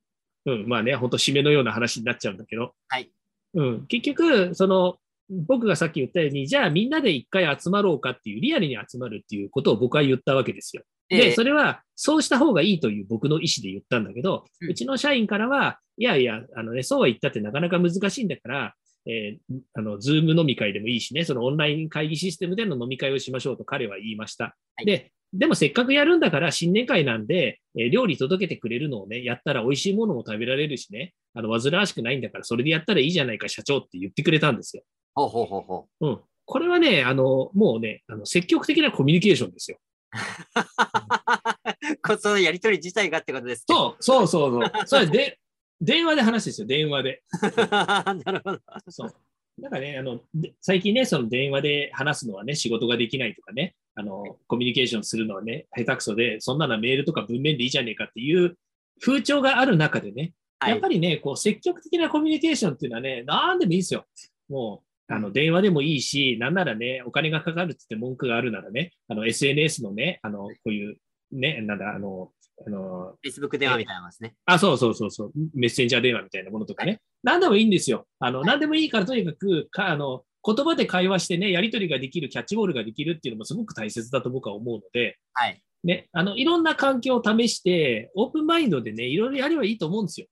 [0.47, 2.75] うん、まあね、本当締めのような話になっちゃうんだけど。
[2.89, 3.11] はい。
[3.55, 4.97] うん、結局、その、
[5.31, 10.83] 僕がさっき言ったように、じゃあみんなで一回集まろうかっていう、リアルに集まるっていうことを僕は言ったわけですよ。
[11.09, 18.75] で、ええそれは、そうした方がいいという僕の意思で言ったんだけど、ううんちの社員からは、いやいや、あのね、そうは言ったってなかなか難しいんだから、
[19.07, 24.57] えーあの、ズーム飲み会でもいいしね、そのオンライン会議システムでの飲み会をしましょうと彼は言いました。
[24.77, 34.85] はいで、でもせっかくやるんだから新年会なんで、えー料理届けてくれるのをね、やったら美味しいものも食べられるしね、あの、煩わしくないんだから、それでやったらいいじゃないか、社長って言ってくれたんですよ。
[35.15, 36.07] ほうほうほうほう。
[36.07, 36.21] うん。
[36.45, 39.79] これはね、あの、もうね、あの積極的なコミュニケーションですよ。
[42.03, 43.75] こそのやりとり自体がってことですね。
[43.75, 44.87] そう、そうそうそう。
[44.87, 45.39] それで、
[45.81, 47.23] 電話で話ですよ、電話で。
[47.71, 48.61] なるほど。
[48.89, 49.15] そう。
[49.59, 58.57] なんかね、あの、で最近ね、その電話で話すのはね、仕事ができないとかね、あの、コミュニケーションするのはね、下手くそで、そんなのはメールとか文面でいいじゃねえかっていう
[59.01, 64.07] 風潮がある中でね、はいやっぱりね、こう、積極的なコミュニケーションっていうのはね、なんでもいいですよ。
[64.49, 70.97] もう、あの、電話でもいいし、なんならね、お金がかかるって言って文句があるならね、あの、SNS のね、あの、こういう、
[71.33, 72.31] ね、なんだ、あの、
[72.67, 74.35] あの、Facebook 電話みたいなのですね。
[74.47, 77.01] あ、そうそうそうそう、メッセンジャー電話みたいなものとかね。
[77.23, 78.07] 何でもいいんですよ。
[78.21, 85.63] あの、何でもいいからとにかく、かあの、言葉で会話してね、やり取りができる、キャッチボールができるっていうのもすごく大切だと僕は思うので、はい。
[85.83, 90.27] ね、あの、いろんな環境を試して、オープンマインドでね、いろいろやればいいと思うんですよ。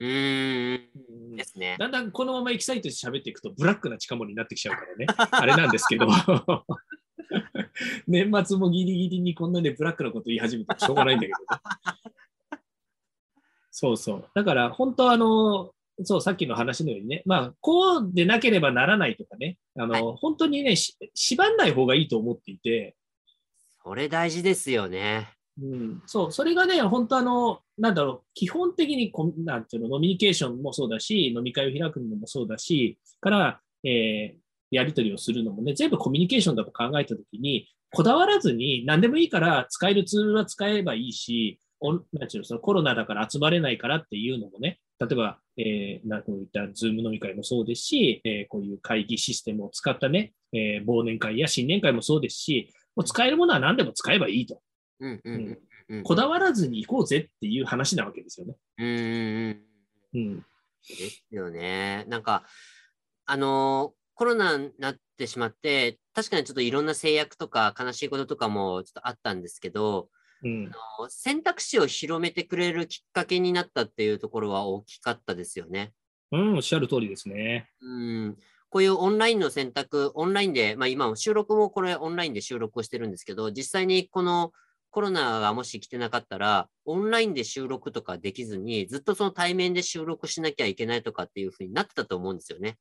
[0.00, 1.76] うんですね。
[1.78, 5.06] だんだんこのままエキサイトして喋っていくと、ブラックな近森になってきちゃうからね。
[5.30, 6.08] あれなんですけど。
[8.06, 11.44] 年末もギリギリにこんなでブラックなこと言い始めてもしょうがないんだけどね。
[13.70, 14.30] そうそう。
[14.34, 20.16] だから本当あの、そう、さっきの話のようにね、まあ、こうでなければならないとかね、あの、はい。
[20.18, 22.96] 本当にね、し縛んない方がいいと思っていて、
[23.84, 25.28] それ大事ですよね。
[25.62, 54.60] うん、そう、それがね、本当あの、なんだろう、基本的にコミなんていうの、ノミニケーションもそうだし、飲み会を開くのもそうだし、から、えーやり取りをするのもね、全部コミュニケーションだと考えたときに、こだわらずに何でもいいから使えるツールは使えばいいし、オンなんていうのそのコロナだから集まれないからっていうのもね、例えば、えー、なんかこういったズーム飲み会もそうですし、えーこういう会議システムを使ったね、えー忘年会や新年会もそうですし、もう使えるものは何でも使えばいいと。
[56.04, 58.56] こだわらずに行こうぜっていう話なわけですよね。
[58.78, 59.62] うんうん
[60.14, 60.28] うん。
[60.28, 60.36] うん。
[60.38, 62.04] ですよね。
[62.08, 62.44] なんか、
[63.26, 70.08] あのーコロナになってしまって、確かにちょっといろんな制約とか悲しいこととかもちょっとあったんですけど、
[70.44, 70.70] うん。
[70.72, 75.92] あの選択肢を広めてくれるきっかけになったっていうところは大きかったですよね。
[76.30, 77.68] うん、おっしゃる通りですね。
[77.80, 78.36] うん。
[78.70, 84.52] こういうオンラインの選択、オンラインで、まあ今も収録もこれオンラインで収録をしてるんですけど、実際にこの
[84.90, 92.76] コロナがもし来てなかったら、オンラインで収録とかできずに、ずっとその対面で収録しなきゃいけないとかっていうふうになってたと思うんですよね。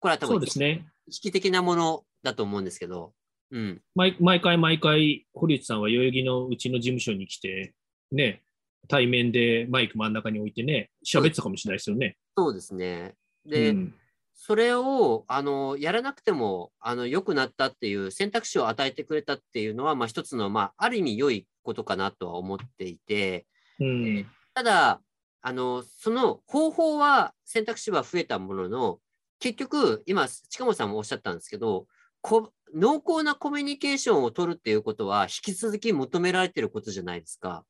[0.00, 0.86] これは多分ね。
[1.06, 3.12] 意識的なものだと思うんですけど、
[3.52, 3.82] うん。
[3.94, 7.74] 毎毎回毎回、堀内さんは代々木のうちの事務所に来て、
[8.10, 8.42] ね、
[8.88, 12.16] 対面でマイク真ん中に置いてね、喋ってたかもしれないですよね。
[12.36, 13.14] そうですね。
[13.46, 13.94] で、うん、
[14.34, 23.46] それを、あの、やらなくても、あの、良くなったっていう選択肢を与えてくれたっていうのは、まあ一つの、まあ、ある意味良いことかなとは思っていて、
[23.78, 24.26] うん。
[24.54, 25.00] ただ、
[25.42, 28.98] あの、その方法は、選択肢は増えたものの、
[29.38, 31.86] 結局、今、近本さんもおっしゃったんですけど、
[32.20, 37.64] こ濃厚なコミュニケーションを取るっていうことは、引き続き求められてることじゃないですか。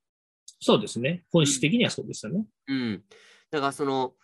[0.61, 1.25] そうですね。
[1.31, 2.45] 本質的にはそうですよね。
[2.69, 3.03] うん。
[3.51, 4.15] だから、その、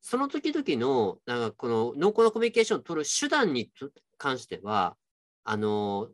[0.00, 4.96] その時々の、なんかこの濃厚なコミュニケーションを取る手段にと関しては、
[5.42, 6.08] あの、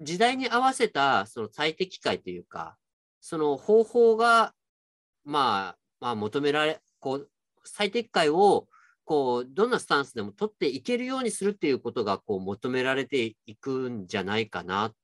[0.00, 2.76] 時代に合わせたその最適解というか、
[3.20, 4.52] その方法が、
[5.24, 7.30] まあ、まあ、求められ、こう、
[7.64, 8.66] 最適解を、
[9.04, 14.94] こう、どんなスタンスでも取っていけるようにするっていうことが、こう、求められていくんじゃないかなっ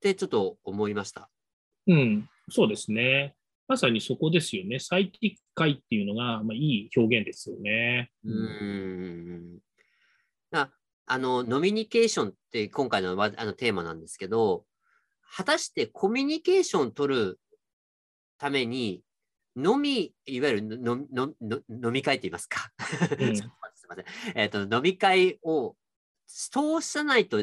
[0.00, 1.28] て、ちょっと思いました。
[1.86, 2.28] うん。
[2.50, 3.34] そうですね。
[3.68, 4.78] まさにそこですよね。
[4.78, 8.10] 最適解っていうのが、まあ、いい表現ですよね。
[8.24, 9.58] うーん。
[10.52, 10.70] あ
[11.06, 14.64] あの、ノミニケーションって今回のわあのテーマなんですけど、
[15.34, 17.40] 果たしてコミュニケーションを取る
[18.38, 19.02] ために、
[19.56, 22.72] 飲み、いわゆるののの飲み会って言いますか。
[23.18, 24.04] うん すいません。
[24.36, 25.76] えっ、と、飲み会を
[26.26, 27.40] 通さないと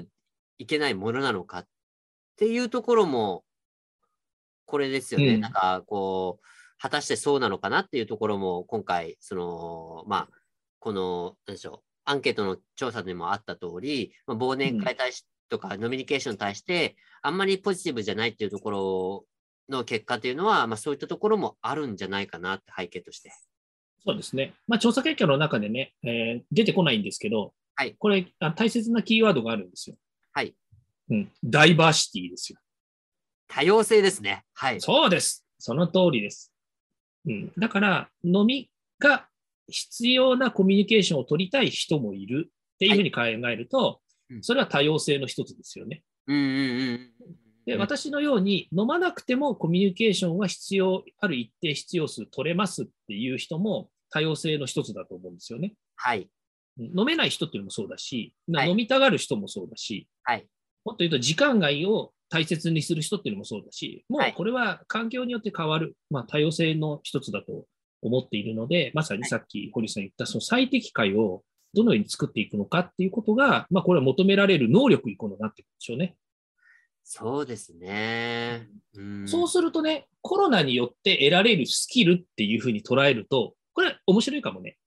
[0.57, 1.67] いけないものなのかっ
[2.37, 3.43] ていうところも、
[4.65, 5.35] これですよね。
[5.35, 6.45] うんなんか、こう、
[6.79, 10.39] 果たしてそうなのかなっていうところも、今回、その、まあ、
[10.79, 19.25] この、なんでしょう、アンケートの調査でもあった通り、まあ、忘年会対し、とか、ノミニケーションに対して、あんまりポジティブじゃないっていうところ
[19.69, 23.31] の結果というのは、まあ、そういったところもあるんじゃないかなって背景として。
[24.05, 24.53] そうですね。
[24.67, 29.95] まあ、調査結果の中でね、えー出てこないんですけど、はいこれあ、大切なキーワードがあるんですよ。
[30.33, 30.55] はい。
[31.09, 31.31] うん。
[31.43, 32.59] ダイバーシティですよ。
[33.47, 34.43] 多様性ですね。
[34.53, 34.81] はい。
[34.81, 35.45] そうです。
[35.57, 36.53] その通りです。
[37.25, 37.51] うん。
[37.57, 39.27] だから、飲みが
[39.67, 46.03] 必要なコミュニケーションを取りたい人もいるっていうふうに考えると、うんそれは多様性の一つですよね。
[46.27, 47.11] うんうんうん。
[47.69, 55.73] で、うん私のように飲まなくてもコミュニケーションは必要、ある一定必要数取れますっていう人も多様性の一つだと思うんですよね。
[55.95, 56.29] はい。
[56.79, 60.47] うん飲めない人っていうのもそうだし、はい飲みたがる人もそうだし、はい。
[60.85, 67.65] もっと言うと時間外を大切にする人っていうのもそうだし、もうはいこれは環境によって変わる、まあ、多様性の一つだと
[68.01, 71.43] 思っているので、まさにさっき堀さん言ったその最適解を
[71.73, 76.15] どのように作っていくのかっていうことが、まあ、これは求められる能力に今度なってくるんでしょうね。
[77.11, 78.67] そうですね。
[78.93, 84.77] うん、そうするとね、コロナによって得られるスキルっていうふうに捉えると、これ面白いかもね。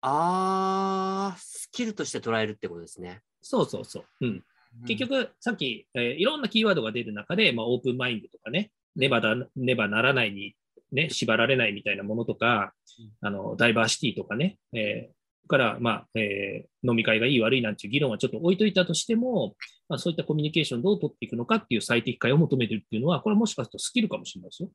[0.00, 3.20] ああ、スキルとして捉えるってことですね。
[3.42, 4.04] そうそうそう。
[4.22, 4.44] うん。
[4.86, 10.54] 結局、さっき、えーいろんなキーワードが出る中で、まあ、オープンマインドとかね、ねばだねばならないに、
[10.92, 12.72] ね、縛られないみたいなものとか、
[13.20, 19.54] あのダイバーシティとかね、えーから、まあえー飲み会がいい悪いなんていう議論はちょっと置いといたとしても、
[19.86, 24.70] まあ、そういったコミュニケーションをどう取っていくのかっていう最適解を求めてるっていうのは、これはもしかするとスキルかもしれないですよ。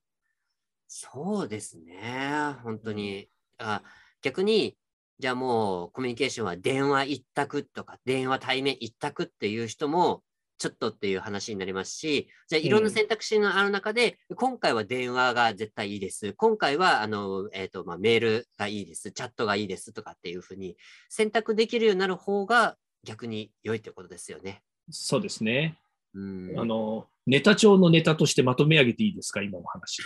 [0.88, 2.56] そうですね。
[2.64, 3.28] 本当に。
[3.58, 3.82] あ
[4.22, 4.78] 逆に、
[5.18, 10.24] じゃあもうコミュニケーションは電話一択とか、電話対面一択っていう人も、
[10.58, 16.34] ちょっとっていう話になりますし、じゃあいろんな選択肢のある中で、うん、今回は電話が絶対いいです。
[16.34, 19.12] 今回はあの、えーとまあ、メールがいいです。
[19.12, 20.78] チャットがいいですとかっていうふうに
[21.10, 24.62] 選択できるようになる方が逆に良いということですよね。
[24.90, 25.78] そうですね。
[26.14, 30.02] うん、あのネタ帳のネタとしてまとめ上げていいですか、今の話。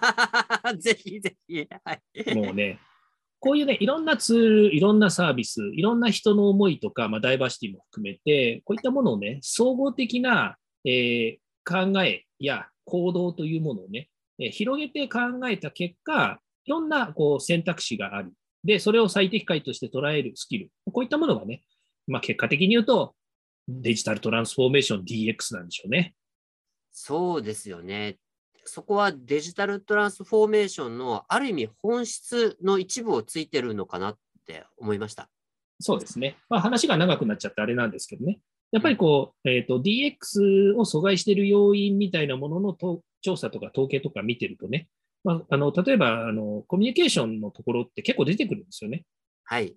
[0.78, 1.68] ぜひぜひ。
[1.84, 2.78] はい、もうね、
[3.44, 18.32] こういうね、いろんなツール、いろんなサービス、いろんな人の思いとか、まあ、ダイバーシティも含めて、こういったものをね、総合的な、えー、考えや行動というものをね、えー、広げて考えた結果、いろんなこう選択肢がある。
[18.64, 20.70] で、それを最適解として捉えるスキル。
[20.90, 21.64] こういったものがね、
[22.06, 23.14] まあ、結果的に言うと、
[23.68, 26.14] デジタルトランスフォーメーション DX なんでしょうね。
[26.92, 28.16] そうですよね。
[28.64, 35.28] そこはデジタルトランスフォーメーションのある意味本質の一部をついてるのかなって思いました。
[35.80, 36.36] そうですね。
[36.48, 38.40] まあ、話が長くなっちゃってあれなんですけどね。
[38.72, 44.88] やっぱりこう、えっ、ー、と、DX を阻害している要因みたいなもののと調査とか統計とか見てるとね、
[45.22, 49.04] まあ、あの、例えば、あの、コミュニケーションのところって結構出てくるんですよね。
[49.44, 49.74] はい。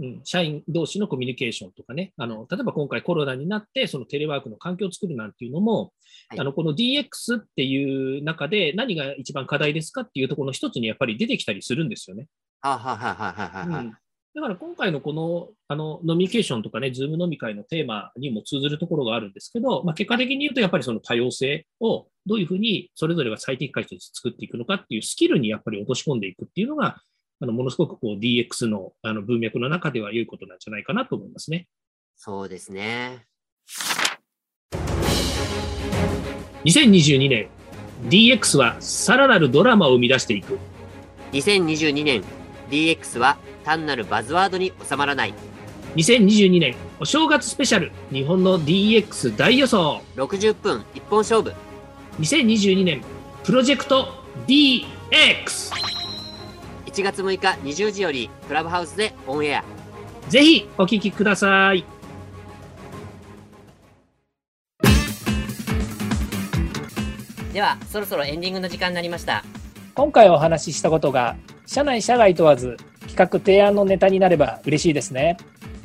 [0.00, 5.92] うん、社員同士のコミュニケーションとかね、あの例えば今回コロナになって、そのテレワークの環境を作るなんていうのも、
[6.28, 12.26] はい、あのこの DX っていう中で何が一番課題ですかっていうところの一つにやっぱり出てきたりするんですよね。
[12.60, 13.92] ははははは、うん。
[14.34, 26.98] だから今回のこのあのノミニケーションとかね、ズーム飲み会のテーマにも通ずるところがあるんですけど、まあ、結果的に言うと、やっぱりその多様性をどういうふうにそれぞれが最適解として作っていくのかっていうスキルにやっぱり落とし込んでいくっていうのが、
[27.40, 31.68] あのものすごくこう DX のあの文脈の中では良いことなんじゃないかなと思いますね。
[32.16, 33.26] そうですね。
[36.64, 37.48] 2022年、
[38.08, 40.58] DX はさらなるドラマを生み出していく。
[41.32, 42.24] 2022年、
[42.70, 45.34] DX は単なるバズワードに収まらない。
[45.94, 50.02] 2022年、お正月スペシャル、日本の DX 大予想。
[50.16, 51.52] 60分一本勝負。
[52.18, 53.02] 2022年、
[53.44, 54.08] プロジェクト
[54.48, 55.87] DX。
[56.98, 59.64] 1月6日20時よりクラブハウスでオンエア。
[60.28, 61.84] ぜひお聞きください。
[67.52, 69.44] ではそろそろエンディングの時間になりました。
[69.94, 71.36] 今回お話ししたことが
[71.66, 72.76] 社内社外問わず
[73.06, 75.36] 企画提案のネタになれば嬉しいですね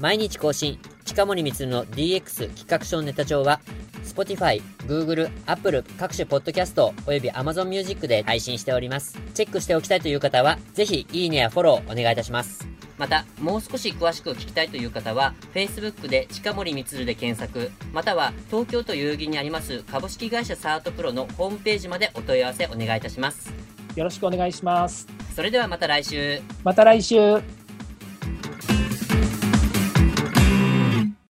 [0.04, 3.62] 毎日更新近森光の DX 企画書ネタ帳は
[4.04, 9.18] Spotify、Google、Apple 各種ポッドキャストおよび Amazon Music で配信しております。
[9.34, 12.68] チェックしておきたいという方は、ぜひいいねやフォローお願いいたします。
[12.98, 23.54] また、もう少し詳しく聞きたいという方は、Facebook で近森光で検索、または東京都代々木にあります株式会社サートプロのホームページまでお問い合わせお願いいたします。
[23.96, 25.08] よろしくお願いします。
[25.34, 26.42] それではまた来週。
[26.66, 27.63] また来週。